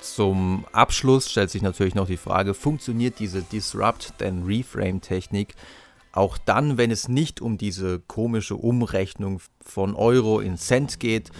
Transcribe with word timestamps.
Zum 0.00 0.64
Abschluss 0.72 1.30
stellt 1.30 1.50
sich 1.50 1.62
natürlich 1.62 1.94
noch 1.94 2.06
die 2.06 2.16
Frage, 2.16 2.54
funktioniert 2.54 3.18
diese 3.18 3.42
Disrupt 3.42 4.14
then 4.18 4.44
Reframe 4.44 5.00
Technik 5.00 5.54
auch 6.12 6.38
dann, 6.38 6.78
wenn 6.78 6.90
es 6.90 7.08
nicht 7.08 7.40
um 7.40 7.58
diese 7.58 8.00
komische 8.00 8.56
Umrechnung 8.56 9.40
von 9.60 9.94
Euro 9.94 10.40
in 10.40 10.56
Cent 10.56 10.98
geht? 11.00 11.30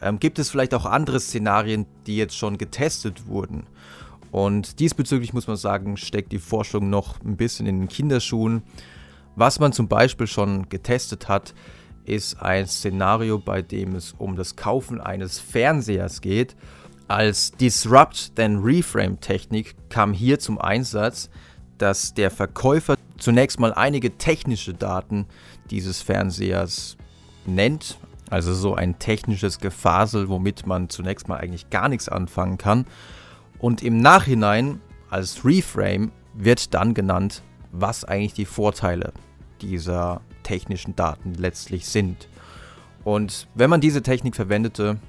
Ähm, 0.00 0.20
gibt 0.20 0.38
es 0.38 0.50
vielleicht 0.50 0.72
auch 0.74 0.86
andere 0.86 1.20
Szenarien, 1.20 1.86
die 2.06 2.16
jetzt 2.16 2.36
schon 2.36 2.58
getestet 2.58 3.26
wurden? 3.26 3.66
Und 4.30 4.78
diesbezüglich 4.78 5.32
muss 5.32 5.48
man 5.48 5.56
sagen, 5.56 5.96
steckt 5.96 6.30
die 6.30 6.38
Forschung 6.38 6.90
noch 6.90 7.20
ein 7.24 7.36
bisschen 7.36 7.66
in 7.66 7.80
den 7.80 7.88
Kinderschuhen. 7.88 8.62
Was 9.34 9.58
man 9.58 9.72
zum 9.72 9.88
Beispiel 9.88 10.28
schon 10.28 10.68
getestet 10.68 11.28
hat, 11.28 11.54
ist 12.04 12.40
ein 12.40 12.66
Szenario, 12.66 13.38
bei 13.38 13.62
dem 13.62 13.96
es 13.96 14.14
um 14.16 14.36
das 14.36 14.54
Kaufen 14.54 15.00
eines 15.00 15.40
Fernsehers 15.40 16.20
geht. 16.20 16.54
Als 17.10 17.50
Disrupt 17.50 18.36
then 18.36 18.58
Reframe 18.58 19.18
Technik 19.18 19.74
kam 19.88 20.12
hier 20.12 20.38
zum 20.38 20.60
Einsatz, 20.60 21.28
dass 21.76 22.14
der 22.14 22.30
Verkäufer 22.30 22.94
zunächst 23.18 23.58
mal 23.58 23.74
einige 23.74 24.16
technische 24.16 24.74
Daten 24.74 25.26
dieses 25.72 26.02
Fernsehers 26.02 26.96
nennt, 27.46 27.98
also 28.30 28.54
so 28.54 28.76
ein 28.76 29.00
technisches 29.00 29.58
Gefasel, 29.58 30.28
womit 30.28 30.68
man 30.68 30.88
zunächst 30.88 31.26
mal 31.26 31.38
eigentlich 31.38 31.68
gar 31.68 31.88
nichts 31.88 32.08
anfangen 32.08 32.58
kann. 32.58 32.86
Und 33.58 33.82
im 33.82 34.00
Nachhinein 34.00 34.80
als 35.10 35.44
Reframe 35.44 36.12
wird 36.34 36.74
dann 36.74 36.94
genannt, 36.94 37.42
was 37.72 38.04
eigentlich 38.04 38.34
die 38.34 38.44
Vorteile 38.44 39.12
dieser 39.60 40.20
technischen 40.44 40.94
Daten 40.94 41.34
letztlich 41.34 41.86
sind. 41.86 42.28
Und 43.02 43.48
wenn 43.56 43.68
man 43.68 43.80
diese 43.80 44.04
Technik 44.04 44.36
verwendete, 44.36 45.00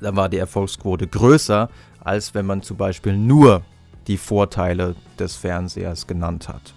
dann 0.00 0.16
war 0.16 0.28
die 0.28 0.38
Erfolgsquote 0.38 1.06
größer, 1.06 1.68
als 2.00 2.34
wenn 2.34 2.46
man 2.46 2.62
zum 2.62 2.76
Beispiel 2.76 3.16
nur 3.16 3.62
die 4.06 4.16
Vorteile 4.16 4.94
des 5.18 5.36
Fernsehers 5.36 6.06
genannt 6.06 6.48
hat. 6.48 6.74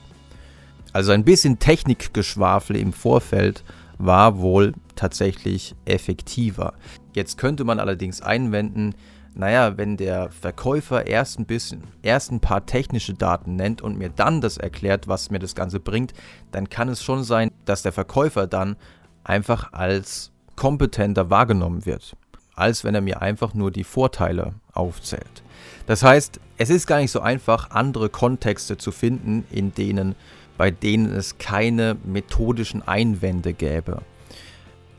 Also 0.93 1.11
ein 1.11 1.23
bisschen 1.23 1.59
Technikgeschwafel 1.59 2.75
im 2.75 2.93
Vorfeld 2.93 3.63
war 3.99 4.39
wohl 4.39 4.73
tatsächlich 4.95 5.75
effektiver. 5.85 6.73
Jetzt 7.13 7.37
könnte 7.37 7.63
man 7.63 7.79
allerdings 7.79 8.21
einwenden, 8.21 8.95
naja, 9.35 9.77
wenn 9.77 9.97
der 9.97 10.31
Verkäufer 10.31 11.05
erst 11.05 11.39
ein 11.39 11.45
bisschen, 11.45 11.83
erst 12.01 12.31
ein 12.31 12.39
paar 12.39 12.65
technische 12.65 13.13
Daten 13.13 13.55
nennt 13.55 13.81
und 13.81 13.97
mir 13.97 14.09
dann 14.09 14.41
das 14.41 14.57
erklärt, 14.57 15.07
was 15.07 15.29
mir 15.29 15.39
das 15.39 15.55
Ganze 15.55 15.79
bringt, 15.79 16.13
dann 16.51 16.69
kann 16.69 16.89
es 16.89 17.03
schon 17.03 17.23
sein, 17.23 17.51
dass 17.65 17.83
der 17.83 17.91
Verkäufer 17.91 18.47
dann 18.47 18.75
einfach 19.23 19.73
als 19.73 20.31
kompetenter 20.55 21.29
wahrgenommen 21.29 21.85
wird, 21.85 22.15
als 22.59 22.83
wenn 22.83 22.95
er 22.95 23.01
mir 23.01 23.21
einfach 23.21 23.53
nur 23.53 23.71
die 23.71 23.83
Vorteile 23.83 24.53
aufzählt. 24.73 25.43
Das 25.87 26.03
heißt, 26.03 26.39
es 26.57 26.69
ist 26.69 26.87
gar 26.87 26.99
nicht 26.99 27.11
so 27.11 27.21
einfach, 27.21 27.71
andere 27.71 28.09
Kontexte 28.09 28.77
zu 28.77 28.91
finden, 28.91 29.45
in 29.49 29.73
denen, 29.73 30.15
bei 30.57 30.71
denen 30.71 31.11
es 31.11 31.37
keine 31.37 31.97
methodischen 32.03 32.87
Einwände 32.87 33.53
gäbe. 33.53 34.01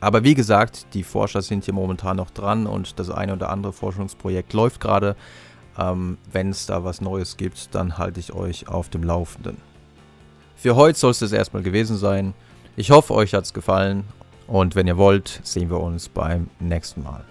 Aber 0.01 0.25
wie 0.25 0.35
gesagt, 0.35 0.87
die 0.95 1.05
Forscher 1.05 1.43
sind 1.43 1.67
hier 1.67 1.75
momentan 1.75 2.17
noch 2.17 2.31
dran 2.31 2.67
und 2.67 2.99
das 2.99 3.11
eine 3.11 3.35
oder 3.35 3.51
andere 3.51 3.73
Forschungsprojekt 3.73 4.55
läuft 4.55 4.81
gerade. 4.81 5.15
Ähm, 5.79 6.17
Wenn 6.33 6.51
es 6.51 6.67
da 6.67 6.85
was 6.85 7.01
Neues 7.01 7.37
gibt, 7.37 7.75
dann 7.75 7.99
halte 7.99 8.19
ich 8.19 8.33
euch 8.33 8.67
auf 8.69 8.89
dem 8.89 9.03
Laufenden. 9.03 9.59
Für 10.57 10.77
heute 10.77 10.99
soll 10.99 11.11
es 11.11 11.21
das 11.21 11.33
erstmal 11.33 11.63
gewesen 11.63 11.97
sein. 11.97 12.35
Ich 12.77 12.91
hoffe, 12.91 13.15
euch 13.15 13.35
hat 13.35 13.45
es 13.45 13.53
gefallen 13.53 14.05
und 14.47 14.75
wenn 14.75 14.87
ihr 14.87 14.97
wollt, 14.97 15.41
sehen 15.43 15.71
wir 15.71 15.81
uns 15.81 16.09
beim 16.09 16.49
nächsten 16.59 17.03
Mal. 17.03 17.25